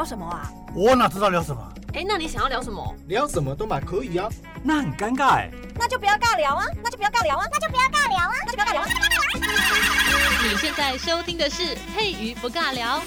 [0.00, 0.50] 聊什么啊？
[0.74, 1.62] 我哪知道聊什么？
[1.92, 2.96] 哎，那你想要聊什么？
[3.06, 4.30] 聊什么都嘛可以啊。
[4.62, 5.50] 那很尴尬哎。
[5.74, 6.64] 那就不要尬聊啊！
[6.82, 7.44] 那就不要尬聊啊！
[7.52, 8.32] 那就不要尬聊啊！
[8.46, 8.86] 那就不要尬聊啊！
[10.42, 13.02] 你现在收听的是佩瑜不尬聊。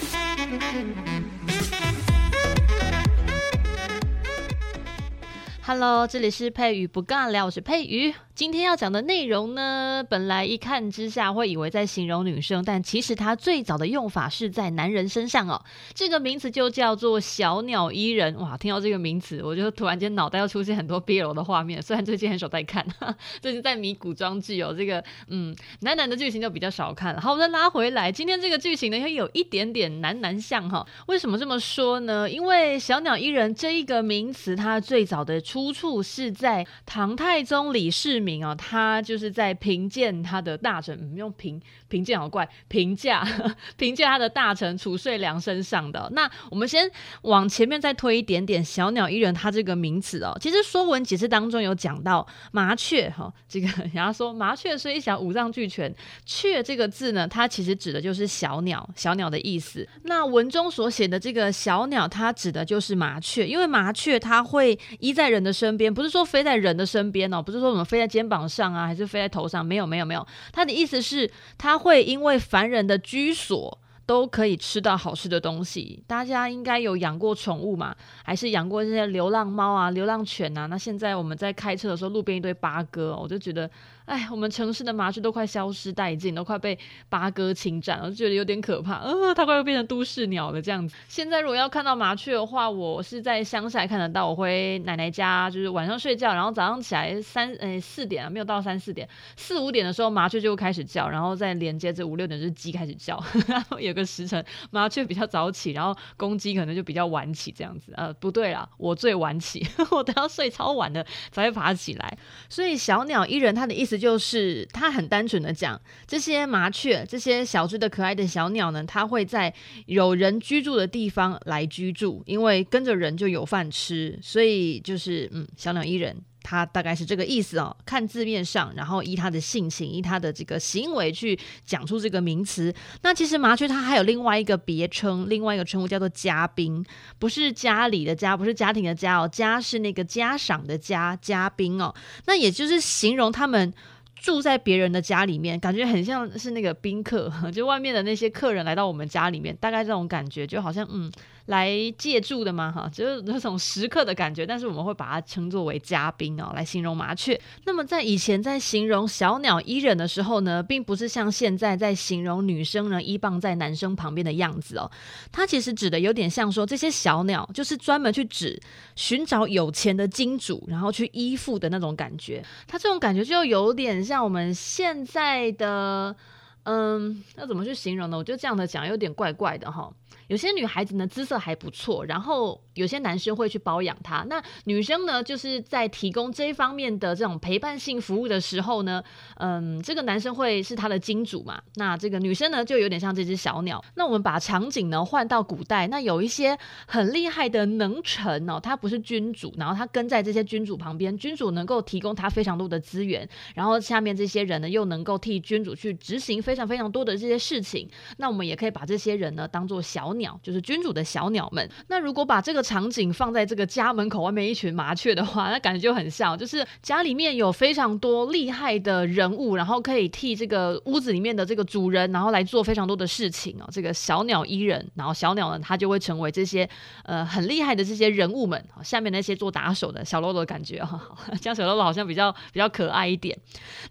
[5.66, 8.14] Hello，这里是佩瑜不尬聊，我是佩瑜。
[8.44, 15.64] 今天要讲的内容呢，本来一看之下会以为在形容女生，但其实它最早的用法是在男人身上哦。
[15.94, 18.38] 这个名词就叫做小鸟依人。
[18.38, 21.82] 哇，听到这个名词，我就突然间脑袋要出现很多 BL 的画面。
[21.82, 22.86] 虽然最近很少在看，
[23.40, 27.22] 最近在迷古装剧哦，这个嗯，男男的剧情就比较少看了。
[27.22, 30.86] 好，我再拉回来，今天这个剧情呢，又有一点点男男像哈。
[31.08, 32.30] 为什么这么说呢？
[32.30, 43.28] 因为小鸟依人这一个名词，它最早的出处是在唐太宗李世民啊，他就是在评鉴他的大臣，嗯、用评评鉴好怪，评价
[43.76, 46.10] 评价他的大臣褚遂良身上的。
[46.14, 46.90] 那我们先
[47.24, 55.94] 往前面再推一点点，小鸟依人他这个名词哦，其实《说文解字》当中有讲到麻雀哈，这个 人家说麻雀虽小，五脏俱全，
[56.26, 59.88] 雀这个字呢，它其实指的就是小鸟，小鸟的意思。
[60.04, 69.66] 那文中所写的这个小鸟，它指的就是麻雀，因为麻雀它会依在人的身边，不是说飞在人的身边哦，不是说我们飞在肩膀上啊，还是飞在头上？
[69.66, 70.24] 没有，没有，没有。
[70.52, 76.04] 他的意思是，他会因为凡人的居所都可以吃到好吃的东西。
[76.08, 77.96] 大家应该有养过宠物嘛？
[78.24, 80.66] 还是养过这些流浪猫啊、流浪犬啊？
[80.68, 83.70] 那现在我们在开车的时候，路边一堆八哥，我就觉得。
[84.06, 88.96] 哎，我们城市的麻雀都快消失殆尽，都快被八哥侵占了，我就觉得有点可怕。
[88.98, 90.94] 呃，它快要变成都市鸟了这样子。
[91.08, 94.28] 现在如果要看到麻雀的话，我是在乡下看得到。
[94.28, 99.08] 我回奶奶家，就是晚上睡觉，然后早上起来三呃四点啊，没有到三四点，
[99.38, 103.18] 四五点的时候麻雀就开始叫，然后再连接着五六点就是鸡开始叫。
[103.48, 107.94] 然后有个时辰，麻雀比较早起，然后公鸡可能就比较晚起这样子。
[107.96, 112.18] 呃，不对啦，我最晚起， 我都要睡超晚的才会爬起来。
[112.50, 113.94] 所以小鸟依人，它的意思。
[114.04, 119.54] 就是他很单纯的讲，这些麻雀，这些小只的可爱的小鸟呢，它会在
[119.86, 127.76] 有人居住的地方来居住，因为跟着人就有饭吃，所以就是嗯，小鸟依人，他大概是这个意思哦。
[127.86, 132.72] 看字面上，然后依他的性情，依他的这个行为去讲出这个名词。
[133.02, 136.86] 那其实麻雀它还有另外一个别称，另外一个称呼叫做家宾，
[137.18, 141.96] 不是家里的家，不是家庭的家哦，家是那个家赏的家，家宾哦。
[142.28, 143.74] 那也就是形容他们。
[144.16, 151.12] 住在别人的家里面，感觉很像是那个宾客，就外面的那些客人来到我们家里面，大概这种感觉，就好像嗯。
[151.48, 152.72] 来借助的吗？
[152.72, 157.40] 哈，就是那种食客的感觉，但是我们会把它称作为嘉宾哦，来形容麻雀。
[157.66, 164.90] 那么在以前在形容小鸟依人的时候呢，并不是像现在在形容女生呢依傍在男生旁边的样子哦。
[165.34, 168.58] 它其实指的有点像说，这些小鸟就是专门去指
[168.96, 172.42] 寻找有钱的金主，然后去依附的那种感觉。
[172.68, 176.16] 它这种感觉就有点像我们现在的，
[176.64, 178.18] 嗯，那怎么去形容呢？
[178.18, 179.92] 我觉得这样的讲有点怪怪的哈。
[180.34, 184.26] 有些女孩子呢，姿色还不错，然后有些男生会去包养她。
[184.28, 189.04] 那女生呢，就是在提供这一方面的这种陪伴性服务的时候呢，
[189.36, 191.62] 嗯，这个男生会是他的金主嘛。
[191.76, 193.80] 那这个女生呢，就有点像这只小鸟。
[193.94, 196.58] 那我们把场景呢换到古代，那有一些
[196.88, 207.88] 很厉害的能臣哦，他不是君主，然后他跟在这些君主旁边，君主能够提供他非常多的资源，然后下面这些人呢又能够替君主去执行非常非常多的这些事情。
[208.18, 211.70] 那我们也可以把这些人呢当做小鸟，鸟就是君主的小鸟们。
[211.90, 223.68] 那如果把这个场景放在这个家门口外面一群麻雀的话，那感觉就很像，就是家里面有非常多厉害的人物，然后可以替这个屋子里面的这个主人，然后来做非常多的事情哦。
[223.72, 226.68] 这个小鸟依人，然后小鸟呢，它就会成为这些
[227.04, 231.00] 呃很厉害的这些人物们下面那些做打手的小喽啰感觉哈，
[231.42, 233.38] 这样小喽啰好像比较比较可爱一点。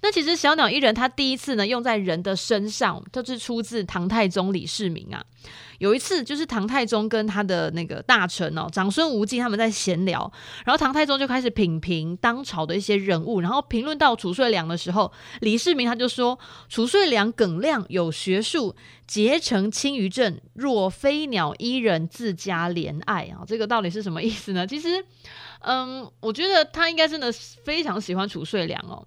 [0.01, 5.23] 那其实小鸟依人它第一次呢用在人的身上，就是出自唐太宗李世民啊。
[5.79, 10.31] 有一次，就是唐太宗跟他的那个大臣哦，长孙无忌他们在闲聊，
[10.65, 15.11] 然后唐太宗就开始品评当朝的一些人物，然后评论到褚遂良的时候，
[15.41, 16.39] 李世民他就说
[16.71, 24.65] ：“褚遂良耿亮，有学术，节诚轻于政，若飞鸟依人，自家怜爱啊。”这个到底是什么意思呢？
[24.67, 25.05] 其实，
[25.61, 29.05] 嗯，我觉得他应该真的非常喜欢褚遂良哦。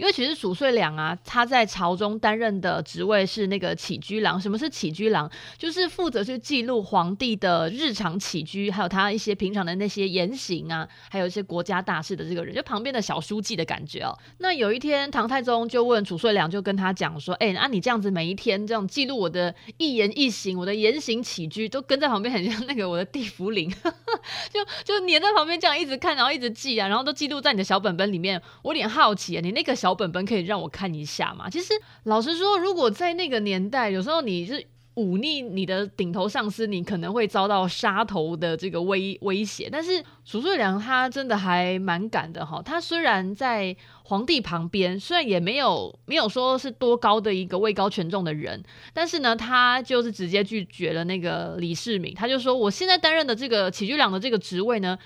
[0.00, 4.40] 因为其实褚遂良啊，他在朝中担任的职位是那个起居郎。
[4.40, 5.30] 什么是起居郎？
[5.58, 14.16] 就是负责去记录皇帝的日常起居，还有他一些平常的那些言行啊，还有一些国家大事的这个人，就旁边的小书记的感觉哦。
[14.38, 23.70] 那有一天，唐太宗就问褚遂良，就跟他讲说：“哎，那、你这样子每一天这样记录我的一言一行，我的言行起居，都跟在旁边，很像那个我的地茯苓，
[24.50, 28.40] 就就黏在旁边这样一直看，然后一直记啊，然后都记录在你的小本本里面。
[28.62, 31.50] 我有点好奇啊，你那个小小本本可以让我看一下吗？
[31.50, 34.64] 其实老实说，如果在那个年代，有时候你是。”
[34.94, 39.68] 忤逆你的顶头上司，你可能会遭到杀头的这个威威胁。
[39.70, 52.12] 但是褚遂良他真的还蛮敢的哈，他虽然在皇帝旁边，虽然也没有没有说是多高的一个位高权重的人，但是呢，他就是直接拒绝了那个李世民。
[52.12, 54.98] 他就说，我现在担任的这个起居郎的这个职位呢，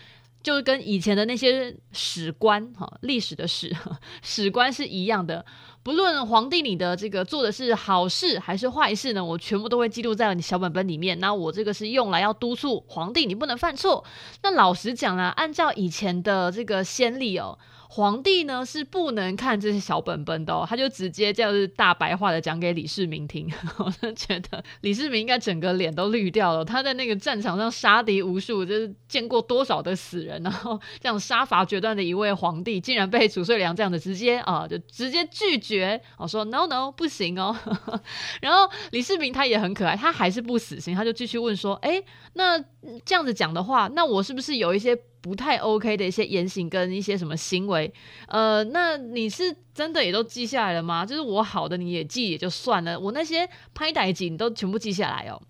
[0.44, 3.74] 就是跟以前的那些史官哈，历史的史
[4.22, 5.44] 史官是一样的。
[5.82, 11.18] 不论皇帝你的这个做的是好事还是坏事呢，我全部都会记录在你小本本里面。
[11.18, 14.04] 那我这个是用来要督促皇帝你不能犯错。
[14.42, 17.58] 那老实讲啊，按照以前的这个先例哦。
[17.94, 23.48] 皇帝呢是不能看这些小本本的哦，他就直接这样子大白话的讲给李世民听。
[23.78, 26.64] 我就觉得李世民应该整个脸都绿掉了。
[26.64, 37.56] 他在那个战场上杀敌无数，就是见过多少的死人，然后这样杀伐决断的一位皇帝，竟然被褚遂良这样子直接啊，就直接拒绝，我说 no no 不行哦。
[38.42, 42.02] 然后李世民他也很可爱，他还是不死心，他就继续问说，哎，
[42.32, 42.58] 那
[43.04, 44.98] 这样子讲的话，那我是不是有一些？
[45.24, 47.90] 不太 OK 的一些言行跟一些什么行为，
[48.28, 51.06] 呃，那你是真的也都记下来了吗？
[51.06, 55.40] 就是我好的你也记也就算了，我那些拍歹景都全部记下来哦。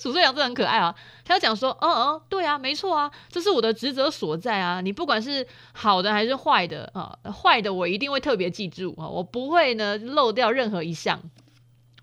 [0.00, 0.92] 褚遂良真的很可爱啊，
[1.24, 4.80] 他要讲说，嗯嗯，对啊，没错啊，这是我的职责所在啊。
[4.80, 11.22] 你不管是好的还是坏的啊，坏的我一定会特别记住啊，我不会呢漏掉任何一项。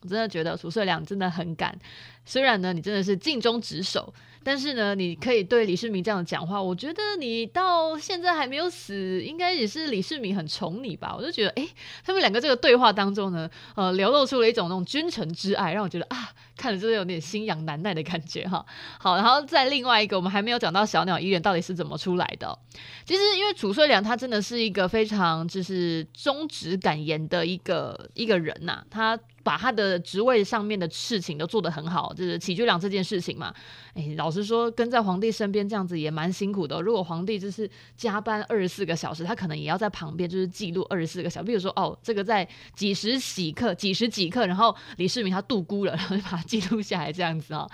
[0.02, 1.78] 我真的觉得褚遂良真的很敢，
[2.24, 4.14] 虽然呢你真的是尽忠职守。
[4.48, 11.14] 但是呢，你可以对李世民这样讲话，我觉得你到现在还没有死，应该也是李世民很宠你吧？
[11.14, 11.70] 我就觉得，诶，
[12.06, 18.66] 他们两个这个对话当中呢，呃，流露出了一种那种君臣之爱，让我觉得啊，看了真的有点心痒难耐的感觉哈。
[18.98, 22.58] 好，然后再另外一个，我们还没有讲到小鸟依人到底是怎么出来的。
[23.04, 29.20] 其实因为褚遂良他真的是一个非常就是忠直敢言的一个一个人呐、他。
[29.48, 33.54] 把他的职位上面的事情都做得很好，就是起居郎这件事情嘛。
[33.94, 36.82] 哎，老实说，跟在皇帝身边这样子也蛮辛苦的。
[36.82, 41.46] 如果皇帝就是加班二十四个小时，他可能也要在旁边就是记录二十四个小时。
[41.46, 42.46] 比如说，哦，这个在
[42.76, 47.66] 几时几刻，几时几刻，然后李世民他度孤了， 然后就把它记录下来这样子哦。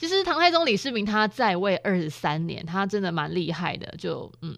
[0.00, 4.56] 其实唐太宗李世民他在位二十三年，他真的蛮厉害的，就嗯。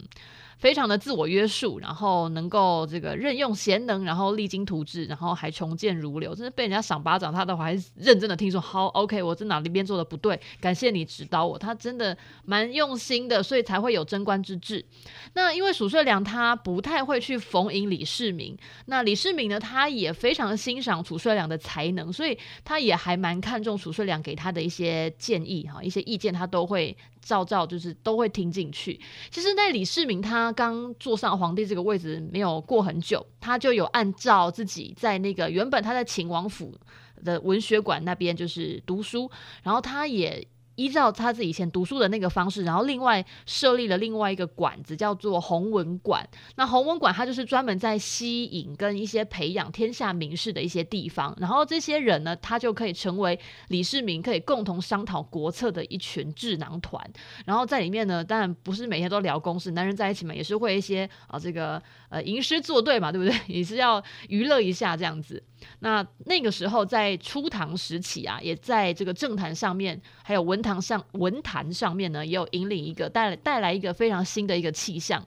[0.62, 8.60] 非常的自我约束，然后能够这个任用贤能，然后励精图治，然后还重建如流，真的被人家赏巴掌，他都还认真的听说。
[8.60, 11.58] 好，OK，我在哪里边做的不对，感谢你指导我。
[11.58, 14.86] 他真的蛮用心的，所以才会有贞观之治。
[15.34, 18.56] 那因为褚遂良他不太会去逢迎李世民，
[18.86, 26.96] 那李世民呢，他也非常欣赏褚遂良的才能，所以他也还蛮看重褚遂良给他的一些建议哈，一些意见他都会。
[27.22, 29.00] 照照就是都会听进去。
[29.30, 36.76] 其实，那李世民他刚坐上皇帝这个位置没有过很久，他就有按照自己在那个原本他在秦王府
[37.24, 39.30] 的文学馆那边就是读书，
[39.62, 40.46] 然后他也。
[40.76, 46.26] 依照他自己以前读书的那个方式，然后另外设立了另外一个馆子，叫做弘文馆。
[46.56, 51.36] 那弘文馆它就是专门在吸引跟一些培养天下名士的一些地方。
[51.38, 57.02] 然后这些人呢，他就可以成为李世民可以共同商讨国策的一群智囊团。
[57.44, 63.38] 然后在里面呢，当然不是每天都聊公事，男人在一起嘛，也是会一些啊这个呃吟诗作对嘛，对不对？
[63.46, 65.42] 也是要娱乐一下这样子。
[65.80, 75.24] 那那个时候在初唐时期啊，也在这个政坛上面，还有文坛上文坛上面呢，也有引领一个带来带来一个非常新的一个气象。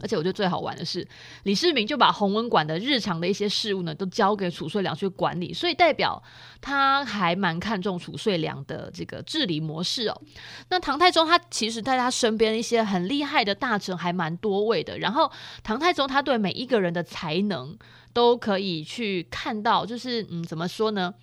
[0.00, 1.04] 而且我觉得最好玩的是，
[1.42, 6.22] 李世民就把弘文馆的日常的一些事务呢，都交给褚遂良去管理，所以代表
[6.60, 10.22] 他还蛮看重褚遂良的这个治理模式哦。
[10.70, 15.28] 那唐太宗他其实在他身边一些很厉害的大臣还蛮多位的，然后
[15.64, 17.76] 唐太宗他对每一个人的才能
[18.18, 21.14] 都可以去看到，就是嗯，怎么说呢？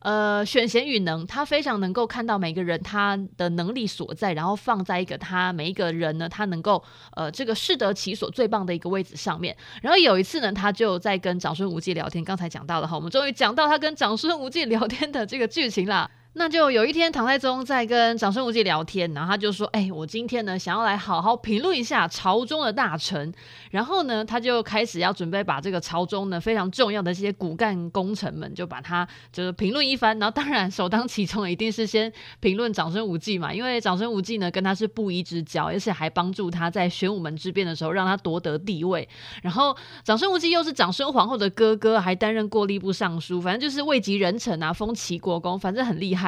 [0.00, 9.56] 呃，选贤与能，他非常能够看到每个人他的能力所在，然后放在一个他每一个人呢，他能够呃这个适得其所最棒的一个位置上面。
[9.80, 16.10] 然后有一次呢，他就在跟长孙无忌聊天，刚才讲到了哈，我们终于讲到他跟长孙无忌聊天的这个剧情啦。
[16.38, 23.32] 那就有一天，唐太宗在跟长孙无忌聊天，然后他就说：“哎、我今天呢，想要来好好评论一下朝中的大臣。”
[23.72, 30.18] 然后呢，他就开始要准备把这个朝中呢非常重要的这些骨干功臣们，就把他就是评论一番。
[30.18, 39.08] 然后当然首当其冲的一定是先评论长孙无忌嘛，因为长孙无忌呢跟他是布衣之交，而且还帮助他在玄武门之变的时候让他夺得帝位。
[39.42, 39.74] 然后
[40.04, 46.25] 长孙无忌又是长孙皇后的哥哥，还担任过吏部尚书，反正就是位极人臣啊，封齐国公，反正很厉害。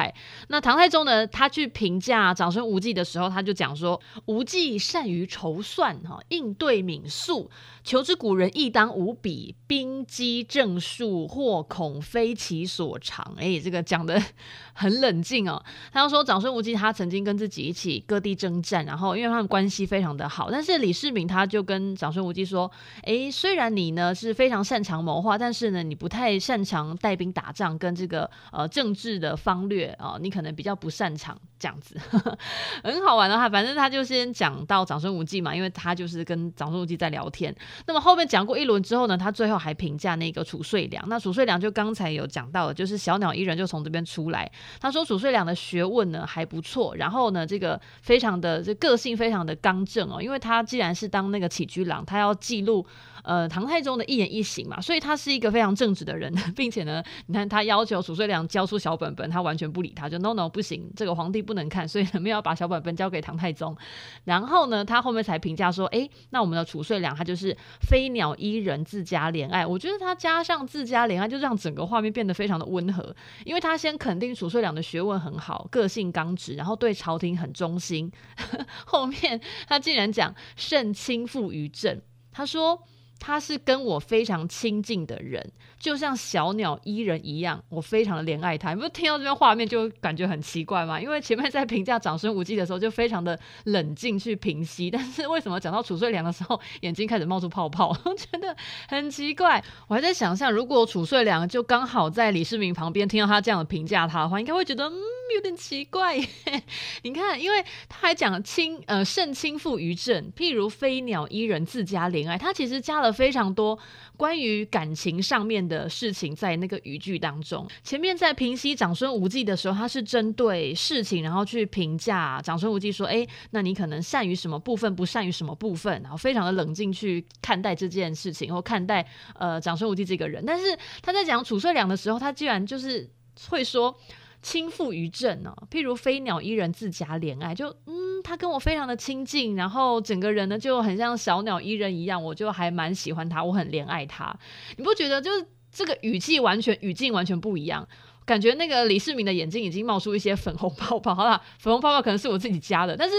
[0.49, 1.25] 那唐太宗呢？
[1.27, 7.49] 他去评价长孙无忌的时候，他就讲说：“无忌善于筹算，哈，应对敏速，
[7.83, 9.55] 求之古人亦当无比。
[9.67, 14.21] 兵机政术，或恐非其所长。”哎，这个讲的
[14.73, 15.63] 很冷静哦。
[15.91, 20.49] 他要说长孙无忌他曾经跟自己一起各地征战，然后因为他们关系非常的好。
[20.51, 22.69] 但是李世民他就跟长孙无忌说
[23.05, 31.95] ：“哎，虽然你呢是非常擅长谋划，但是呢你不太擅长带兵打仗，跟这个呃政治的方略。”哦，你可能比较不擅长这样子，
[32.83, 37.55] 很好玩的话，反正他就先讲到长孙无忌嘛，因为他就是跟长孙无忌在聊天。
[37.87, 41.07] 那么后面讲过一轮之后呢，他最后还评价那个褚遂良。
[41.09, 44.51] 那褚遂良就刚才有讲到的，就是小鸟依人就从这边出来。
[44.79, 52.85] 他说褚遂良的学问呢还不错，然后呢这个非常的这个性非常的刚正哦，因为他既然是当那个起居郎，他要记录。
[53.29, 63.77] 呃，唐太宗的一言一行嘛，所以他是一个非常正直的人， 并且呢，你看他要求褚遂良交出小本本，他完全不理他，就 no no 不行，这个皇帝不能看，所以没有把小本本交给唐太宗。
[64.23, 69.63] 然后呢，他后面才评价说，哎，那我们的褚遂良他就是飞鸟依人，自家怜爱。
[69.63, 78.11] 我觉得他加上自家怜爱，就让整个画面变得非常的温和，因为他先肯定褚遂良的学问很好，个性刚直，然后对朝廷很忠心。
[78.87, 82.81] 后面他竟然讲甚亲附于朕，他说。
[83.19, 88.69] 他是跟我非常亲近的人，就像小鸟依人一样，我非常的怜爱他。
[88.73, 90.99] 你不是听到这边画面就感觉很奇怪吗？
[90.99, 97.89] 因为前面在评价长孙无忌的时候就非常的冷静去平息，但是为什么讲到褚遂良的时候眼睛开始冒出泡泡？
[98.05, 98.55] 我觉得
[98.87, 99.61] 很奇怪。
[99.87, 104.95] 我还在想象，如果褚遂良就刚好在李世民旁边听到他这样的评价他的话，应该会觉得嗯
[105.35, 106.25] 有点奇怪耶。
[107.03, 113.08] 你看，因为他还讲亲呃甚亲附于朕，譬如飞鸟依人，自家怜爱，他其实加了。
[113.11, 113.77] 非常多
[114.17, 117.67] 关于感情上面的事情在那个语句当中。
[117.83, 130.43] 前面在评析长孙无忌的时候，他是针对事情，然后去评价长孙无忌说：“哎，那你可能善于什么部分，不善于什么部分。”然后非常的冷静去看待这件事情，或看待呃长孙无忌这个人。
[130.45, 133.09] 但是他在讲褚遂良的时候，他居然就是
[133.49, 133.95] 会说。
[134.41, 144.33] 倾覆于朕呢，譬如飞鸟依人，自家怜爱，就嗯，他跟我非常的亲近，然后整个人呢就很像小鸟依人一样，我就还蛮喜欢他，我很怜爱他。
[144.77, 147.87] 你不觉得就是这个语气完全语境完全不一样？
[148.25, 151.15] 感觉那个李世民的眼睛已经冒出一些粉红泡泡。
[151.15, 153.15] 好了，粉红泡泡可能是我自己加的，但是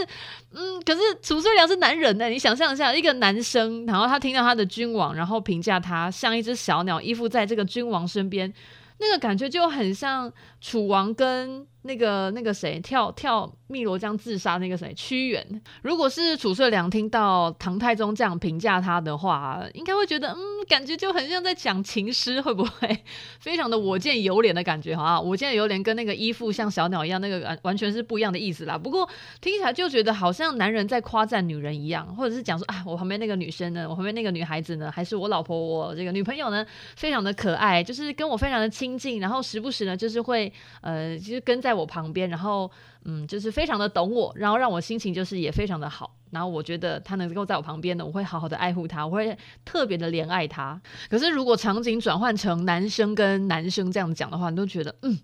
[0.53, 8.53] 嗯，可是褚遂良是男人呢，你想象一下，一个男生，然后他听到他的君王，然后评价他像一只小鸟依附在这个君王身边，
[9.01, 11.67] 那个感觉就很像楚王跟。
[11.83, 20.37] 那个那个谁跳跳汨罗江自杀那个谁屈原，如果是褚遂良听到唐太宗这样评价他的话，应该会觉得嗯，
[20.69, 23.05] 感觉就很像在讲情诗，会不会
[23.41, 24.95] 非常的我见犹怜的感觉？
[24.95, 28.77] 哈，我见犹怜跟那个依附像小鸟一样，那个完全是不一样的意思啦。
[28.77, 29.09] 不过
[29.41, 41.70] 听起来就觉得好像男人在夸赞女人一样，或者是讲说啊，我旁边那个女生呢，我旁边那个女孩子呢，还是我老婆，我这个女朋友呢，非常的可爱，就是跟我非常的亲近，然后时不时呢，就是会呃，其实跟在。
[41.71, 42.69] 在我旁边，然后
[43.05, 46.17] 嗯，就是非常的懂我，然后让我心情就是也非常的好。
[46.33, 50.81] 然后我觉得他能够在我旁边呢，我会好好的爱护他，我会特别的怜爱他。
[51.09, 55.17] 可是如果场景转换成男生跟男生这样讲的话，你都觉得嗯。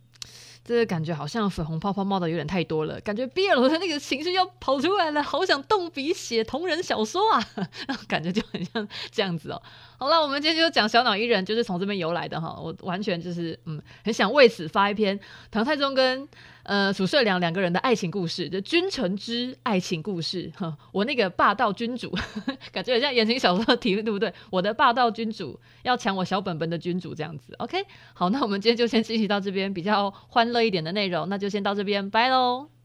[0.67, 7.41] 这个感觉好像粉红泡泡冒的有点太多了，感觉 BL 的那个情绪要跑出来了，好想动笔写同人小说啊，
[8.09, 9.63] 感觉就很像这样子哦。
[9.97, 12.59] 好了，我们今天就讲小脑艺人，就是从这边游来的哈。
[12.61, 15.19] 我完全就是嗯，很想为此发一篇
[15.53, 16.29] 唐太宗跟
[16.67, 20.77] 呃褚遂良两个人的爱情故事，就君臣之爱情故事哈。
[20.93, 22.13] 我那个霸道君主，
[22.71, 24.33] 感觉很像言情小说的题目，对不对？
[24.51, 27.55] 我的霸道君主要抢我小本本的君主这样子。
[27.59, 32.76] OK，好，那我们今天就先继续到这边，比较欢乐一点的内容，那就先到这边，拜喽。